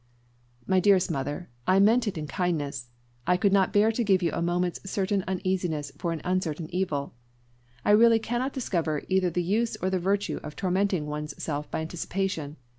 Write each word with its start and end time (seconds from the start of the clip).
"My 0.65 0.79
dearest 0.79 1.11
mother, 1.11 1.51
I 1.67 1.77
meant 1.77 2.07
it 2.07 2.17
in 2.17 2.25
kindness. 2.25 2.89
I 3.27 3.37
could 3.37 3.53
not 3.53 3.71
bear 3.71 3.91
to 3.91 4.03
give 4.03 4.23
you 4.23 4.31
a 4.33 4.41
moment's 4.41 4.81
certain 4.89 5.23
uneasiness 5.27 5.91
for 5.95 6.11
an 6.11 6.21
uncertain 6.23 6.73
evil. 6.73 7.13
I 7.85 7.91
really 7.91 8.17
cannot 8.17 8.51
discover 8.51 9.03
either 9.09 9.29
the 9.29 9.43
use 9.43 9.75
or 9.77 9.91
the 9.91 9.99
virtue 9.99 10.39
of 10.41 10.55
tormenting 10.55 11.05
one's 11.05 11.35
self 11.43 11.69
by 11.69 11.81
anticipation. 11.81 12.57